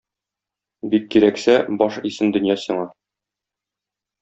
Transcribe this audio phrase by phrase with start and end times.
[0.93, 2.89] Бик кирәксә, баш исен дөнья сиңа.